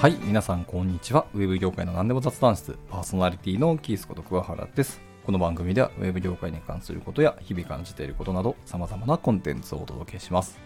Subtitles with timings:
[0.00, 1.26] はい、皆さんこんにちは。
[1.34, 4.98] ウェブ業界の何でも雑談室、パーソナリティのキースこと桑原です。
[5.26, 10.58] この番組ではウェブ業界に関することや日々感じていることなど様々なコンテンツをお届けします。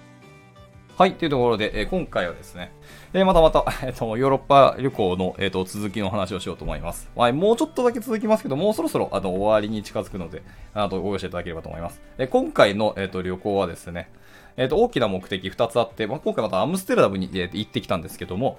[0.97, 2.71] はい、というところで、えー今回はですね、
[3.13, 7.11] えーまたまた、 えっと、ヨーロッパ旅行の、えっと続きの話をしようと思います。
[7.17, 12.01] はい、もうちょっとだけ続きますけど、もうそろそろあの終わりに近づくので、あとご容赦いただければと思います。
[12.19, 14.09] えー今回の、えっと旅行はですね、
[14.57, 18.59] えっと大きな目的2つあって、まあ、今回またアムステルダムに、えー行ってきたんですけども、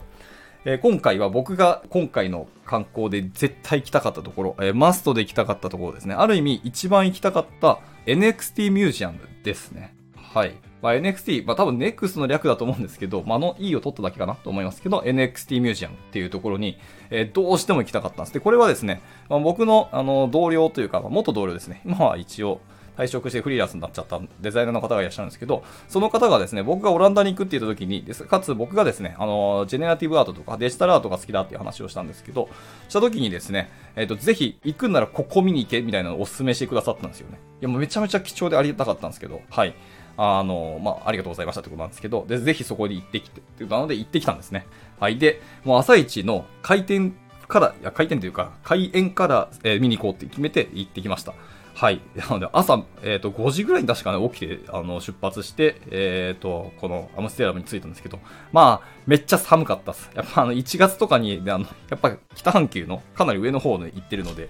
[0.67, 6.15] えー今回は僕が今回の観光で絶対行きたかったところ、えーマストで行きたかったところですね。
[6.15, 9.95] ある意味一番行きたかった NXT ミュージアムですね。
[10.17, 10.55] はい。
[10.81, 16.79] まあ、NXT、まあ多分 NEXT の略だと思うんですけど、まあの E を取っただけかなと思いますけど、NXT ミュージアムっていうところに、
[17.11, 18.33] えーどうしても行きたかったんです。
[18.33, 21.81] で、これはですね、まあ、僕のあの同僚というか、元同僚ですね。
[21.85, 22.59] 今は一応、
[22.97, 32.49] 退職してフリーランスになっちゃったデザイナーの方がいらっしゃるんですけど、その方がですね、僕がオランダに行くって言った時に、ですかつ僕がですね、あの、ジェネラティブアートとかデジタルアートが好きだっていう話をしたんですけど、
[32.89, 37.39] した時にですね、えっ、と、ぜひ行くんならここ見に行けみたいなのをお勧めしてくださったんですよね。
[37.61, 39.75] いや、もうめちゃめちゃ貴重でありがたかったんですけど、はい。
[40.17, 44.65] あの、まあ、ありがとうございましたってことなんですけど、で、ぜひそこに行ってきて、っていうので行ってきたんですね。
[44.99, 45.17] はい。
[45.17, 47.15] で、もう朝一の開店
[47.47, 51.33] から、いや、開店というか、開園から、えー見に行こうって決めて行ってきました。
[51.75, 52.01] はい。
[52.15, 58.19] なので、朝、えっ、と、5時ぐらいに確かね、起きて、あの、出発して、えっ、と、このアムステルダムに着いたんですけど、
[58.53, 60.09] まあ、めっちゃ寒かったです。
[60.15, 64.49] やっぱ、あの、1月とかに、であの、やっぱ、北半球のかなり上の方に行ってるので、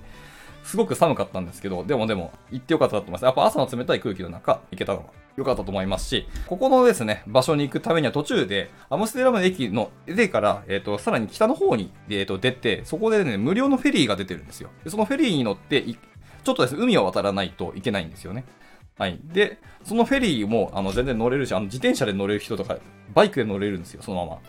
[0.64, 3.26] すごく寒かったんですけど、でもでも、行ってよかったと思います。
[3.26, 14.70] やっぱ朝の冷たい空気の中、行けたのが良かったと思いますし、ここのですね、場所に行くためには途中で、アムステルダム駅の、駅から、えっ、と、さらに北の方に、えっ、と、出て、そこでね、無料のフェリーが出てるんですよ。
[14.84, 15.84] でそのフェリーに乗って、
[16.46, 18.46] ちょっとですね、海を渡らないといけないんですよね。
[18.98, 19.20] はい。
[19.24, 22.78] で、そのフェリーも、あの、全然乗れるし、あの、自転車で乗れる人とか、
[23.14, 24.42] バイクで乗れるんですよ、そのまま。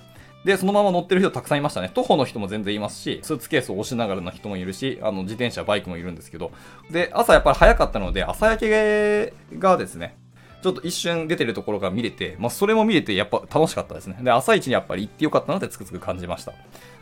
[0.44, 1.91] で、そのまま乗ってる人たくさんいましたね。
[1.93, 6.53] 徒歩の人も全然いますし、スーツケースを押しながらの人もいるし、あの、自転車、バイクもいるんですけど、
[6.91, 10.16] で、朝やっぱり早かったので、朝焼けがですね、
[10.62, 14.19] ちょっと一瞬出てるところが見れて、まあ、それも見れて、やっぱ楽しかったですね。
[14.21, 16.53] で、朝一にやっぱり行ってよかったなってつくつく感じました。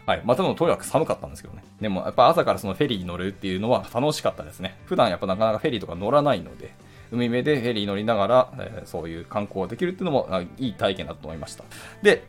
[0.07, 0.23] はい。
[0.25, 1.65] まあ、でもとにかく寒かったんですけどね。
[1.81, 4.77] でも、やっぱ朝からそのフェリーに乗るっていうのは楽しかったですね。
[4.85, 6.75] 普段やっぱなかなかフェリーとか乗らないので、
[7.11, 11.65] 海辺でフェリー乗りながら、えーそういう観光ができるっていうのもあいい体験だと思いました。
[12.03, 12.27] で、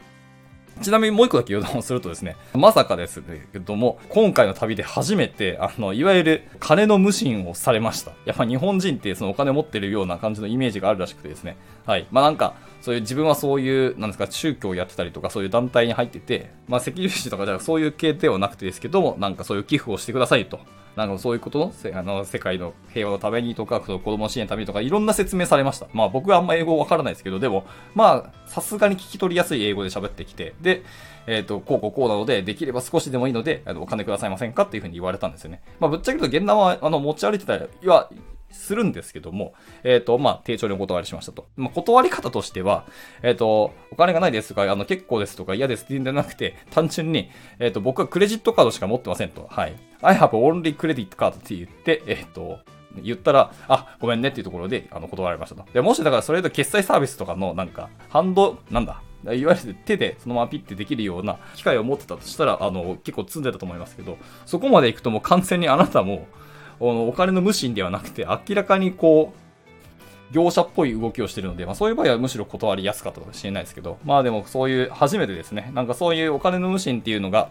[0.81, 3.21] ちなみにもう一個だけ余談をするとですね、 まさかです
[3.53, 8.11] けども、今回の旅で初めて、あの、いわゆる金の無心をされました。
[8.25, 11.57] やっぱ日本人ってそのお金持ってるような感じのイメージがあるらしくてですね。
[11.85, 12.07] はい。
[12.11, 20.59] まあなんか、そういう自分はそういう、なんですか、宗教をやってたりとか、そういう団体に入ってて、まあ赤十字とかじゃそういう系ではなくてですけども、なんかそういう寄付をしてくださいと。
[20.95, 25.87] なんかそういうことせあの世界の平和のためにとか、その子供支援のためにとか、いろんな説明されました。
[25.93, 30.83] まあ僕はあんま英語わからないですけど、でも、まあ、さすがに聞き取りやすい英語で喋ってきて、で、
[31.27, 35.61] えっ、と、こうこうこうなので、できれば少しでもいいので、あのお金くださいませんかっていうふうに言われたんですよね。
[35.79, 38.09] まあぶっちゃけ言うと、現段は、あの、持ち歩いてたりは、
[38.55, 41.47] するんですけども、えっ、と、まあ、丁重にお断りしましたと。
[41.55, 42.85] まあ、断り方としては、
[43.21, 47.29] えっ、と、お金がないですとか、あの、結構ですとか嫌ですっていうんじゃなくて、単純に、
[47.59, 49.47] えっ、と、僕はクレジットカードしか持ってませんと。
[49.49, 49.75] はい。
[50.01, 52.59] I have only credit card って言って、えっ、と、
[53.01, 55.65] 言ったら、あ、ごめんねっていうところで、あの、断られましたと。
[55.73, 59.01] で、もしだからそれで決済サービスとかの、なんか、ハンド、なんだ、
[59.33, 66.27] いわゆる手でそのままピッてできるような機械を持ってたとしたら、あの、結構積んでたと思いますけど、そこまで行くともう完全にあなたも、
[66.79, 69.45] お金の無心ではなくて、明らかにこう、
[70.33, 77.49] 業者っぽい動きをしてるので、まあそういう場合はむしろ断りやすかったかもしれないですけど、まあでもそういう、初めてですね、なんかそういうお金の無心っていうのが、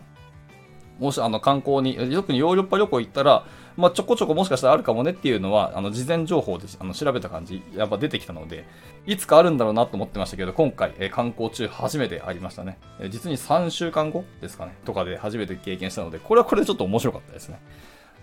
[0.98, 3.46] もしあの観光に、特にヨーロッパ旅行行ったら、
[3.76, 8.64] まあちょこちょこもしかしたらあるかもねっていうのは、あの事前情報であの調べた感じ、やっぱ出てきたので、
[9.06, 12.78] いつかあるんだろうなと思ってましたけど、今回、え観光中初めてありましたね。
[13.10, 17.58] 実に3週間後ですかね、とかで初めて経験したので、これはこれでちょっと面白かったですね。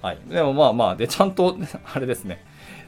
[0.02, 0.20] はい。
[0.28, 1.58] でもまあまあ、で、ちゃんと、
[1.94, 2.44] あれですね、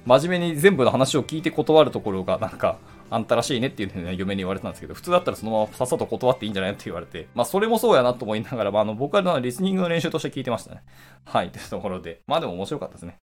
[0.06, 2.78] 真面目に全部の話を聞いて断るところが、なんか、
[3.10, 10.82] あんたらしいねっていうふうに嫁に言われたんですけど、普通だったらそのままさっさと断っていいんじゃないって言われて、まあそれもそうやなと思いながら、まああの僕はリスニングの練習として聞いてましたね。
[11.26, 13.18] はい、というところで、まあでも面白かったですね。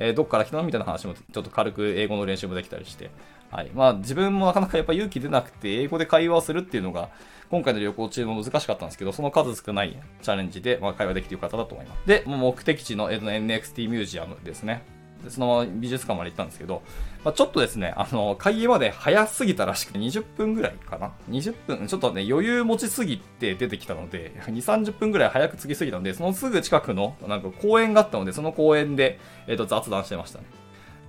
[0.00, 0.64] えーどっから来たの？
[0.64, 3.10] みたいな話もちょっと軽く英語の練習もできたりして、
[3.50, 3.70] はい。
[3.74, 7.10] まあ自分もなかなかやっぱ勇気出なくて、英語で会話をするっていうのが、
[7.50, 12.06] 今回の旅行中も難しかったんですけど、その数少ないチャレンジで、まあ、会話できてよかったと思います。
[12.06, 14.82] で、目的地の NXT ミュージアムですね。
[15.28, 16.80] そのまま美術館まで行ったんですけど、
[17.24, 30.44] まあ、ちょっとですね、あの、会議まで早すぎたらしくて20分ぐらいかな ?20 分、ちょっとね、余裕持ちすぎて出てきたので、 2、30分ぐらい早く着きすぎたので、そのすぐ近くの、なんか公園があったので、その公園で、えっ、と、雑談してましたね。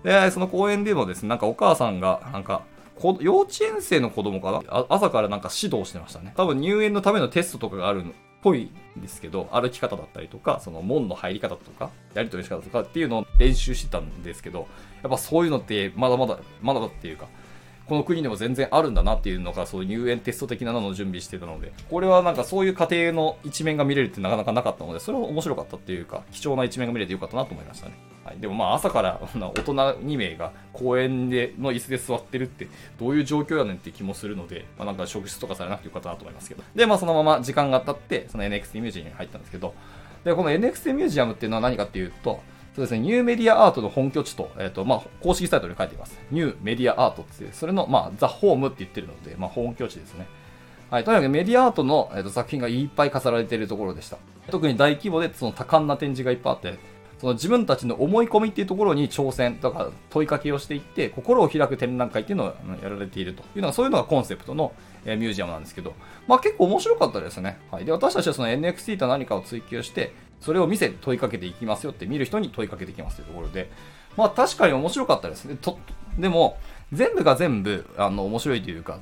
[0.03, 2.63] で、その公園でもですね、なんかお母さんが、なんか、
[3.19, 4.85] 幼稚園生の子供かな？
[4.89, 6.33] 朝からなんか指導してましたね。
[6.37, 8.05] 多分入園のためのテストとかがある
[8.41, 14.67] ぽいんですけど、歩き方だったりとか、その門の入り方とか、やり取りし方とかっていうのを練習してたんですけど、
[15.03, 17.27] やっぱそういうのってまだまだ、まだだっていうか、
[17.85, 27.93] この国でも全然あるんだなっていうのが、そういう入園テスト的なのを準備してたので、これはなんかそういう過程の一面が見れるってなかなかなかったので、それは面白かったっていうか、貴重な一面が見れてよかったなと思いましたね。
[28.23, 32.67] はい、でもまあ朝から大人2名が公園での椅子で座ってるって
[32.99, 36.63] どういう状況やねんって気もするので、まあ、なんか職質とかされなくてよかったなと思いますけど。
[36.75, 39.73] で、まあそのまま時間が経って、その NXT ミュージアムに入ったんですけど、
[40.23, 42.41] で、この NXT ミュージアムっていうのは何かっていうと、
[42.75, 46.17] そうですね、ニューメディアアートの本拠地と、えっ、ー、と、まあ、公式サイトに書いています。
[46.31, 50.25] ニューメディアアートっていう、それの、まあ、ザ・ホームって言ってるので、まあ、本拠地ですね。
[50.89, 54.17] はい、とにかくメディアアートの、えーと、作品がいっぱい飾られているところでした。
[54.49, 56.79] 特に大規模でその多感な展示がいっぱいあって、
[57.19, 64.73] その自分たちの思い込みっていうところに挑戦とか問いかけをしていって、心を開く展覧会っていうのをやられているというのが、そういうのがコンセプトの
[65.05, 65.93] ミュージアムなんですけど、
[66.27, 67.59] まあ結構面白かったですね。
[67.69, 67.85] はい。
[67.85, 73.69] で、私たちはその NXT と何かを追求して、それを見せ問いかけていきますよって見る人に問いかけていきますというところで、
[74.17, 75.55] まあ確かに面白かったですね。
[75.61, 75.79] と、
[76.17, 76.57] でも、
[76.91, 78.99] 全部が全部、あの、面白いというか、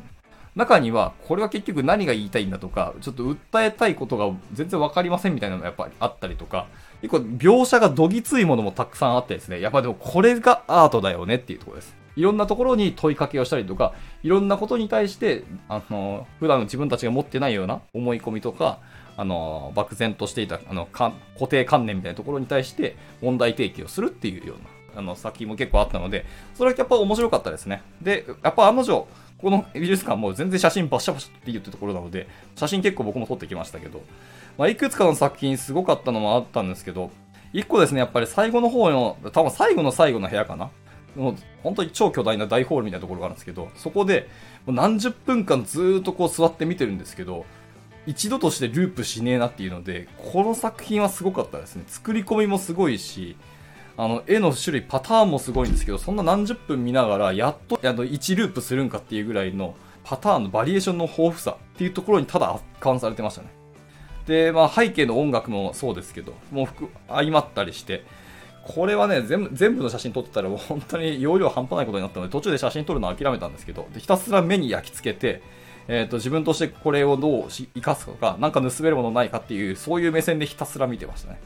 [0.56, 6.68] 中には、これは結局何が言いたいんだとか、ちょっと訴えたいことが全然わかりませんみたいなのがやっぱりあったりとか、
[7.02, 11.99] 結構描写がどぎついものもたくさんあってですね、やっぱでもこれがアートだよねっていうところです。
[12.20, 13.94] いろんなところに問いかけをしたりとか、
[14.24, 18.80] いろんなことに対して、あの、普段自分たちが持ってないような思い込みとか、
[19.16, 21.14] あの、漠然としていた、あの、固
[21.48, 26.26] 定観念みたいなところに対して問題提起をするっていうような、あの、作品も結構あったので、
[26.56, 27.84] それはやっぱ面白かったですね。
[28.02, 29.08] で、やっぱ案の定、
[29.38, 32.28] この美術館も全然写真バシャバシャって言ってるところなので、
[32.58, 34.02] 写真結構僕も撮ってきましたけど、
[34.58, 37.12] まあ、いくつかの作品すごかったのもあったんですけど、
[37.54, 40.70] 一個ですね、やっぱり最後の方の、多分最後の最後の部屋かな。
[41.16, 44.30] もう本当に超巨大な大ホールみたいなところがあるんですけど、そこで
[44.66, 47.46] もう何十分間ずっとこう座って見てるんですけど、
[48.06, 51.84] 一度としてループしねえなっていうので、この作品はすごかったですね。
[51.88, 53.36] 作り込みもすごいし、
[53.98, 63.50] あの、絵の種類、パターンもすごいんですけど、そんな何十分見ながら、やっと、あの、1ループするんかっていうぐらいの、パターンのバリエーションの豊富さっていうところにただ圧巻されてましたね。
[64.26, 66.68] で、まあ背景の音楽もそうですけど、もう
[67.10, 68.06] 相まったりして、
[68.64, 75.42] これはね、全部、全部の写真撮ってたら本当に容量半端ないことになったので、途中で写真撮るのを諦めたんですけど、でひたすら目に焼き付けて、
[75.88, 81.40] え、ー、と、自分としてこれをどう生かすとか、なんか盗めるものないかっていう、そういう目線でひたすら見てましたね。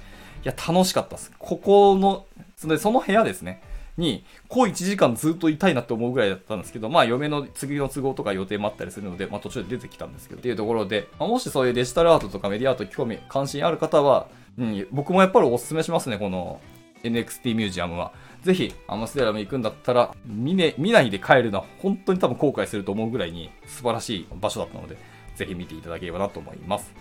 [0.43, 1.31] いや、楽しかったです。
[1.39, 2.25] ここの、
[2.57, 3.61] そのその部屋ですね。
[3.97, 14.27] に、こう1時間ずっといたいなって思うぐらいだったんですけど、まあ嫁の次の都合とか予定もあったりするので、まあ途中で出てきたんですけど、っていうところで、まあ、もしそういうデジタルアートとかメディアアート興味、関心ある方は、
[14.57, 16.59] うん、僕もやっぱりお勧めしますね、この
[17.03, 18.13] NXT ミュージアムは。
[18.41, 24.97] ぜひ、アムステラム行くんだったら、見ね、見ないで帰るのは本当に多分後悔すると思うぐらいに素晴らしい場所だったので、
[25.35, 26.93] ぜひ見ていただければなと思います。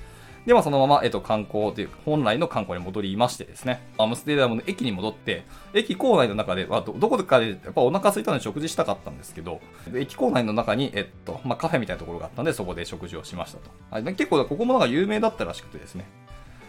[0.46, 9.60] で、はそのまま、えっと、観光という、本来の観光に戻りましてですね、アムステルダムの駅に戻って、駅構内の中で、まあ、ど、どこかで、やっぱお腹空いたので食事したかったんですけど、
[9.94, 13.70] 駅構内の中に、えっと、まあ、カフェみたいなところがあったんで、そこで食事をしましたと。
[13.90, 16.06] はい、結構、ここもなんか有名だったらしくてですね、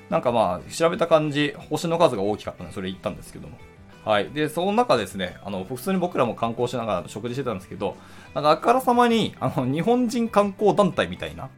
[0.09, 3.57] なんかまあ、調べた感じ、星の数が大きかったので、それ行ったんですけども。
[4.05, 4.29] はい。
[4.29, 7.95] で、その中ですね、あの、普通に僕らも観光しながら食事してたんですけど、
[8.33, 11.49] なんかあからさまに、あの、日本人観光団体みたいな、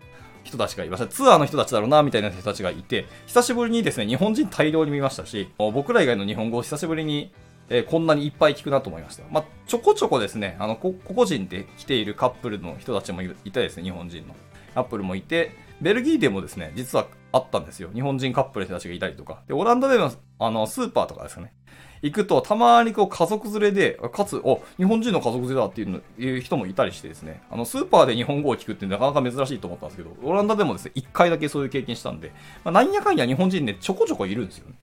[0.46, 1.08] 人たちがいました。
[1.08, 7.32] ツアーの人たちだろうな、みたいな人たちがいて、久しぶりにですね、日本人大量に見ましたし、僕ら以外の日本語を久しぶりに、
[7.68, 9.24] えー、こんなにいっぱい聞くなと思いました。
[9.32, 14.36] まあ、ちょこちょこですね、あの、個々人で来ているカップルの人たちもいてですね、日本人の。
[14.76, 17.90] カップルもいて、ベルギーでもですね、実はあったんですよ。
[17.94, 19.42] 日本人カップルの人たちがいたりとか。
[19.48, 21.54] で、オランダでも、あの、スーパーとかですね、
[22.02, 32.32] 行くと、たまにこう家族連れで、かつ、お、日本人の家族連れだっていうのいう人もいたりしてですね、あの、スーパーで日本語を聞くってなかなか珍しいと思ったんですけど、オランダでもですね、一回だけそういう経験したんで、
[32.64, 34.76] まあ、なんやかんや日本人ね、ちょこちょこいるんですよね。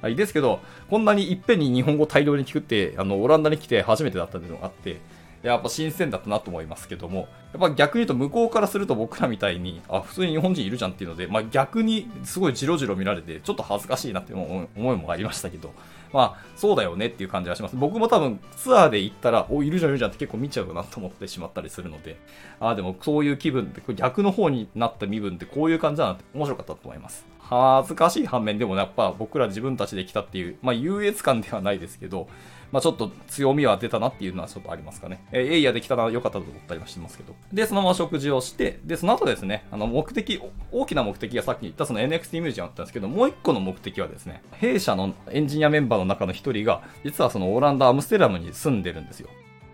[0.00, 5.00] はい、ですけど、こんなにいっぺんに日本語大量に聞くって、あの、オランダに来て初めてだったっていうのがあって、
[5.42, 15.72] やっぱ新鮮だったなと思いますけども、やっぱ逆に言うと向こうからすると僕らみたいに、あ、普通に日本人いるじゃんっていうので、まあ逆にすごいジロジロ見られて、ちょっと恥ずかしいなって思いもありましたけど、
[16.12, 17.76] まあそうだよねっていう感じがします。
[17.76, 22.18] 僕も多分ツアーで行ったら、お、いるじゃんいるじゃんって結構見ちゃうなと思ってしまったりするので、
[22.60, 27.24] あ、でもそういう気分って、逆の方になった身分ってこういう感じだなって面白かったと思います。
[27.38, 32.28] 恥ずかしい反面でもねやっぱ僕ら自分たちで来たっていう、まあ優越感ではないですけど、
[32.72, 35.24] まあ、ちょっと強みは出たなっていうのはちょっとありますかね。
[35.32, 37.34] えー、エイヤできたら良かったと思ったりはしてますけど。
[37.52, 40.40] で、そのまま食事をして、で、その後ですね、あの、目的、
[40.72, 49.28] 大きな目的がさっき言ったその NXT ミュージアムだったんですけど、もう一個の目的はですね、弊社のエンジニアメンバーの中の一人が、実はそのオランダ・アムステラムに住んでるんですよ。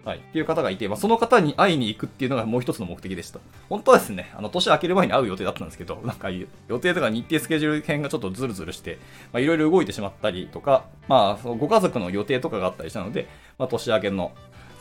[0.06, 0.18] はい。
[0.18, 3.40] っていう方がいて、まあ、その方に会いに行くっていうのがもう一つの目的でした。
[3.68, 6.46] 本当はですね、あの、年明ける前に会う予定だったんですけど、 なんか予
[6.78, 9.00] 定とか日程スケジュール編がちょっとズルズルして、
[9.32, 13.26] まあ、いろいろ動いてしまったりとか、まあ、ご家族の予定とかがあったりしたので、
[13.58, 14.30] まあ、年明けの、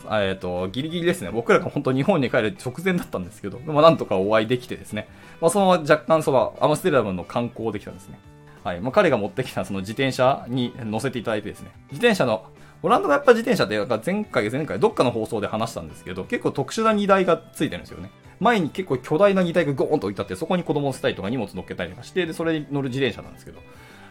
[0.04, 1.32] えっ、ー、と、ギリギリですね。
[1.32, 5.08] 僕らが本当日本に帰る直前だったんですけど、まあ、なんとかお会いできてですね、
[5.40, 8.20] まあ、その若干そのアムステルダムの観光できたんですね。
[8.62, 8.80] はい。
[8.80, 12.46] まあ、彼が持ってきたその自転車に乗せていただいてですね、自転車の
[12.86, 13.76] オランダのやっぱ自転車って
[14.06, 18.12] 前回、前回どっかの放送で話したんですけど、結構特殊な荷台がついてるんですよね。
[18.38, 23.58] 前に結構巨大な荷台がゴーンと置いてあって、そこに子供を捨てたりとか荷物乗っけたりとかして、で、それに乗る自転車なんですけど、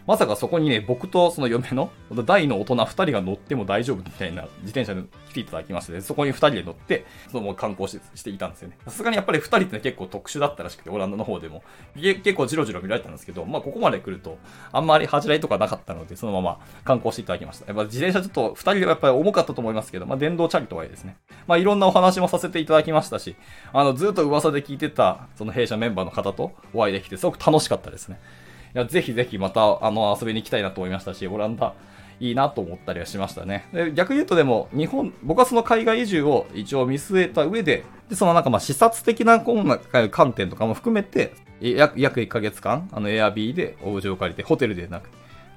[0.06, 1.90] まさかそこにね、僕とその嫁の
[2.24, 8.78] 大の大人2人が乗っても大丈夫みたいな自転車に来ていただきまして、そこに2人で乗って、その観光していたんですよね。
[8.84, 11.64] さすがにやっぱり2人って結構特殊だったらしくて、オランダの方でも。
[11.96, 14.38] 結構ジロジロ見られたんですけど、まあここまで来ると、
[14.70, 17.66] あんまり恥じらいとかなかったので、そのまま観光していただきました。
[17.66, 21.16] やっぱ自転車ちょっと2人ではやっぱり重かったと思いますけど、まあ電動チャリとはいえですね。
[21.48, 23.34] まあいろんなお話もさせていただきましたし、
[23.72, 28.20] あの、ずっと噂で聞いてた、その弊社メンバーの方とお会いできて、すごく楽しかったですね。
[28.76, 31.72] いやぜひぜひまたあの遊びに行きたいなと思いましたし、オランダ
[32.20, 33.66] いいなと思ったりはしましたね。
[33.72, 39.40] で逆に言うとでも、日本、僕はその海外移住を一応見据えた上で、でそのなんかまあ視察的な
[40.10, 45.08] 観点とかも含めて、約約1ヶ月間、あの、エアビーでお家を借りて、ホテルでなく、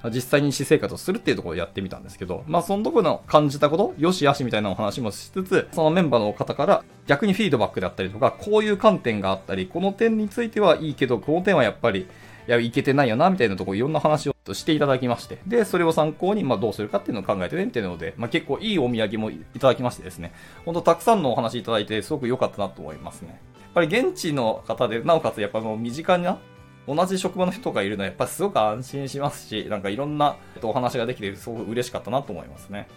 [0.05, 12.07] 実際に私生活をするっていうところをやってみたんですけど、まあそのところの感じたこと、よしあしみたいなお話もしつつ、そのメンバーの方から逆にフィードバックだったりとか、こういう観点があったり、この点についてはいいけど、この点はやっぱり
[12.49, 20.33] いや、いけてないよな、みたいなところいろんな話をしていただきまして、で、それを参考に、まあ、どうするかっていうのを考えてね、っていうので、まあ、結構いいお土産もいただきましてですね、
[20.65, 23.39] ほんとたくさんのお話いただいて、すごく良かったなと思いますね。
[23.61, 26.39] やっぱり現地の方で、なおかつやっぱもう身近な、
[26.87, 32.87] 同じ職場の人がいるのはやっぱすごく安心しますし、なんかいろんなお話ができて、すごく嬉しかったなと思いますね。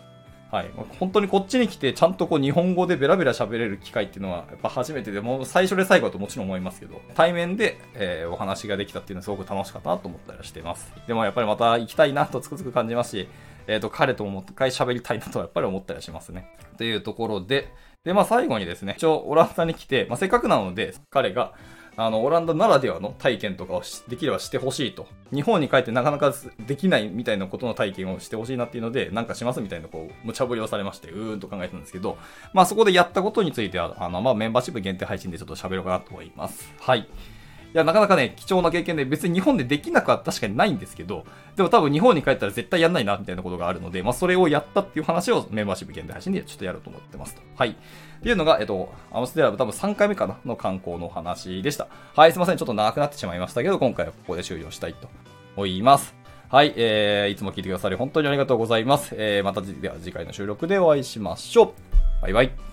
[0.53, 0.71] はい。
[1.01, 10.93] 本当にこっちに来て、ちゃんとこう日本語でベラベラ喋れる機会っていうのは、やっぱ初めてで、もう最初で最後だともちろん思いますけど、対面で、えー、お話ができたっていうのはすごく楽しかったなと思ったりしています。
[11.07, 13.29] でもやっぱりまた行きたいなとつくづく感じますし、
[13.67, 16.55] えっ、ー、と、彼とももう一回喋りたいなとはやっぱり思ったりしますね。
[16.77, 17.73] というところで、
[18.05, 21.55] で、まあ最後にですね、一応オランダに来て、まあせっかくなので、彼が、
[21.97, 25.07] あの、オランダならではの体験とかをできればしてほしいと。
[25.33, 26.35] 日本に帰ってなかなか
[26.67, 32.17] できないみたいなことの体験をしてほしいなっていうので、なんかしますみたいな、こう、無茶ぶりをされまして、うーんと考えたんですけど、
[32.53, 36.73] まあそこでやったことについては、あの、まあメンバーシップ限定配信でちょっと喋ろうかなと思います。
[36.81, 37.09] はい。
[37.75, 41.25] いや、なかなかね、貴重な経験で、別に日本でできなくは確かにないんですけど、
[41.57, 47.41] でも多分日本に帰ったら絶対やんないな、みたいなことがあるので、まあそれをやったっていう話をメンバーシップ限定配信でちょっとやろうと思ってますと。
[47.57, 47.71] はい。
[47.71, 47.75] っ
[48.23, 51.89] ていうのが、えっと、アムステルダム多分3回目かなの観光の話でした。
[52.15, 52.57] はい、すいません。
[52.57, 55.09] ちょっと長くなってしまいましたけど、今回はここで終了したいと
[55.57, 56.15] 思います。
[56.51, 59.15] はい、えー、いつも聞いてくださり本当にありがとうございます。
[59.17, 61.73] えー、また次回の収録でお会いしましょう。
[62.21, 62.72] バイバイ。